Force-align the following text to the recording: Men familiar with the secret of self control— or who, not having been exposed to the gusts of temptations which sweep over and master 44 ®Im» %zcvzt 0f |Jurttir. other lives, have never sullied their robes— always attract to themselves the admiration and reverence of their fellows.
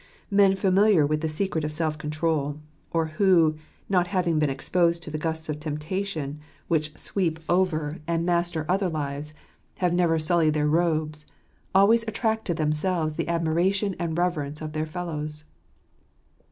Men 0.31 0.55
familiar 0.55 1.05
with 1.05 1.21
the 1.21 1.29
secret 1.29 1.63
of 1.63 1.71
self 1.71 1.95
control— 1.95 2.59
or 2.91 3.05
who, 3.05 3.55
not 3.87 4.07
having 4.07 4.39
been 4.39 4.49
exposed 4.49 5.03
to 5.03 5.11
the 5.11 5.19
gusts 5.19 5.47
of 5.47 5.59
temptations 5.59 6.37
which 6.67 6.97
sweep 6.97 7.39
over 7.47 7.99
and 8.07 8.25
master 8.25 8.63
44 8.63 8.65
®Im» 8.65 8.65
%zcvzt 8.65 8.65
0f 8.65 8.65
|Jurttir. 8.65 8.73
other 8.73 8.89
lives, 8.91 9.33
have 9.77 9.93
never 9.93 10.17
sullied 10.17 10.53
their 10.55 10.67
robes— 10.67 11.27
always 11.75 12.01
attract 12.07 12.45
to 12.45 12.55
themselves 12.55 13.15
the 13.15 13.27
admiration 13.27 13.95
and 13.99 14.17
reverence 14.17 14.59
of 14.59 14.73
their 14.73 14.87
fellows. 14.87 15.43